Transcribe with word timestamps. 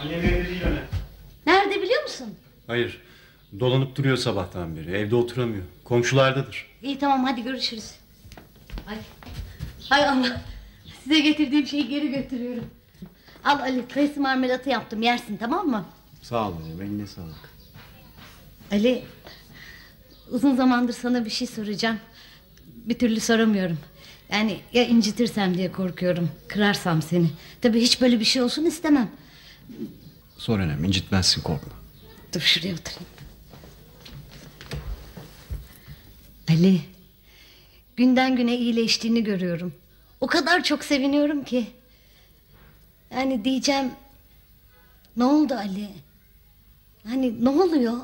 Annem 0.00 0.18
evde 0.20 0.48
değil 0.48 0.62
öyle. 0.66 0.82
Nerede 1.46 1.82
biliyor 1.82 2.02
musun? 2.02 2.34
Hayır. 2.66 3.00
Dolanıp 3.60 3.96
duruyor 3.96 4.16
sabahtan 4.16 4.76
beri. 4.76 4.90
Evde 4.96 5.16
oturamıyor. 5.16 5.62
Komşulardadır. 5.84 6.66
İyi 6.82 6.98
tamam 6.98 7.24
hadi 7.24 7.42
görüşürüz. 7.42 7.90
Ay. 8.88 8.96
Hay 9.88 10.04
Allah. 10.08 10.40
Size 11.04 11.20
getirdiğim 11.20 11.66
şeyi 11.66 11.88
geri 11.88 12.08
götürüyorum. 12.10 12.64
Al 13.44 13.58
Ali 13.60 13.88
kayısı 13.88 14.20
marmelatı 14.20 14.70
yaptım 14.70 15.02
yersin 15.02 15.36
tamam 15.36 15.66
mı? 15.68 15.84
Sağ 16.22 16.48
ol 16.48 16.54
annem. 16.64 16.82
Eline 16.82 17.06
sağlık. 17.06 17.50
Ali 18.72 19.04
uzun 20.30 20.56
zamandır 20.56 20.92
sana 20.92 21.24
bir 21.24 21.30
şey 21.30 21.46
soracağım. 21.46 21.98
Bir 22.66 22.98
türlü 22.98 23.20
soramıyorum. 23.20 23.78
Yani 24.32 24.60
ya 24.72 24.84
incitirsem 24.86 25.54
diye 25.54 25.72
korkuyorum. 25.72 26.30
Kırarsam 26.48 27.02
seni. 27.02 27.30
Tabii 27.62 27.80
hiç 27.80 28.00
böyle 28.00 28.20
bir 28.20 28.24
şey 28.24 28.42
olsun 28.42 28.64
istemem. 28.64 29.10
Sor 30.38 30.60
annem. 30.60 30.84
incitmezsin 30.84 31.42
korkma. 31.42 31.72
Dur 32.34 32.40
şuraya 32.40 32.74
oturayım. 32.74 33.06
Ali, 36.50 36.80
günden 37.96 38.36
güne 38.36 38.56
iyileştiğini 38.56 39.24
görüyorum. 39.24 39.74
O 40.20 40.26
kadar 40.26 40.64
çok 40.64 40.84
seviniyorum 40.84 41.44
ki. 41.44 41.70
Yani 43.10 43.44
diyeceğim, 43.44 43.90
ne 45.16 45.24
oldu 45.24 45.54
Ali? 45.54 45.90
Hani 47.06 47.44
ne 47.44 47.48
oluyor? 47.48 47.98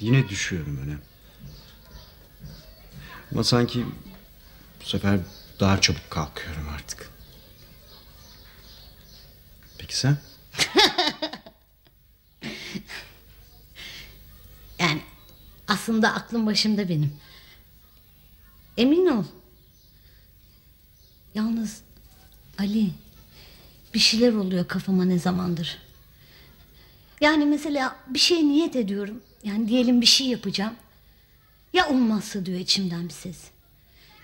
Yine 0.00 0.28
düşüyorum 0.28 0.78
öne. 0.84 0.94
Ama 3.32 3.44
sanki 3.44 3.86
bu 4.80 4.88
sefer 4.88 5.18
daha 5.60 5.80
çabuk 5.80 6.10
kalkıyorum 6.10 6.68
artık. 6.74 7.11
Peki 9.78 9.98
sen? 9.98 10.16
Yani 14.78 15.00
aslında 15.68 16.14
aklım 16.14 16.46
başımda 16.46 16.88
benim. 16.88 17.12
Emin 18.76 19.06
ol. 19.06 19.24
Yalnız 21.34 21.82
Ali 22.58 22.90
bir 23.94 23.98
şeyler 23.98 24.32
oluyor 24.32 24.68
kafama 24.68 25.04
ne 25.04 25.18
zamandır. 25.18 25.78
Yani 27.20 27.46
mesela 27.46 27.96
bir 28.06 28.18
şey 28.18 28.48
niyet 28.48 28.76
ediyorum. 28.76 29.22
Yani 29.44 29.68
diyelim 29.68 30.00
bir 30.00 30.06
şey 30.06 30.26
yapacağım. 30.26 30.74
Ya 31.72 31.88
olmazsa 31.88 32.46
diyor 32.46 32.58
içimden 32.58 33.04
bir 33.04 33.12
ses. 33.12 33.44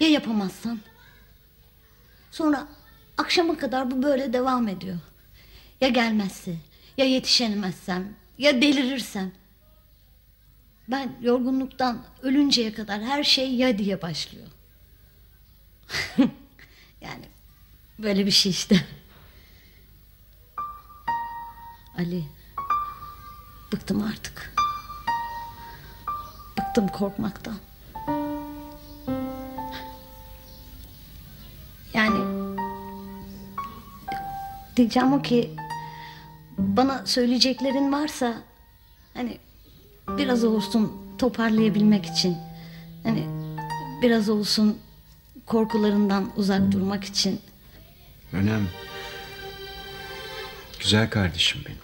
Ya 0.00 0.08
yapamazsan? 0.08 0.80
Sonra 2.30 2.68
akşama 3.18 3.58
kadar 3.58 3.90
bu 3.90 4.02
böyle 4.02 4.32
devam 4.32 4.68
ediyor. 4.68 4.98
Ya 5.80 5.88
gelmezse, 5.88 6.56
ya 6.96 7.04
yetişemezsem, 7.04 8.14
ya 8.38 8.62
delirirsem. 8.62 9.32
Ben 10.88 11.16
yorgunluktan 11.20 12.04
ölünceye 12.22 12.72
kadar 12.72 13.02
her 13.02 13.24
şey 13.24 13.54
ya 13.54 13.78
diye 13.78 14.02
başlıyor. 14.02 14.46
yani 17.00 17.24
böyle 17.98 18.26
bir 18.26 18.30
şey 18.30 18.52
işte. 18.52 18.84
Ali, 21.98 22.24
bıktım 23.72 24.02
artık. 24.02 24.54
Bıktım 26.58 26.88
korkmaktan. 26.88 27.56
Yani 31.94 32.48
diyeceğim 34.76 35.12
o 35.12 35.22
ki 35.22 35.56
bana 36.78 37.06
söyleyeceklerin 37.06 37.92
varsa 37.92 38.34
hani 39.14 39.38
biraz 40.08 40.44
olsun 40.44 40.92
toparlayabilmek 41.18 42.06
için 42.06 42.36
hani 43.02 43.26
biraz 44.02 44.28
olsun 44.28 44.78
korkularından 45.46 46.32
uzak 46.36 46.72
durmak 46.72 47.04
için 47.04 47.40
Önem. 48.32 48.68
Güzel 50.80 51.10
kardeşim 51.10 51.60
benim. 51.66 51.78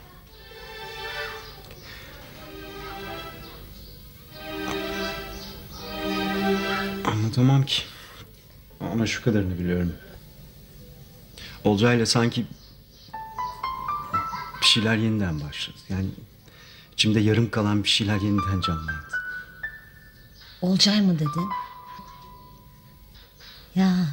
Anlatamam 7.04 7.62
ki. 7.62 7.82
Ama 8.80 9.06
şu 9.06 9.24
kadarını 9.24 9.58
biliyorum. 9.58 9.92
Olcayla 11.64 12.06
sanki 12.06 12.46
bir 14.64 14.68
şeyler 14.68 14.96
yeniden 14.96 15.40
başladı. 15.40 15.76
Yani 15.88 16.06
içimde 16.92 17.20
yarım 17.20 17.50
kalan 17.50 17.84
bir 17.84 17.88
şeyler 17.88 18.20
yeniden 18.20 18.60
canlandı. 18.60 19.20
Olcay 20.62 21.00
mı 21.00 21.18
dedin? 21.18 21.48
Ya 23.74 24.06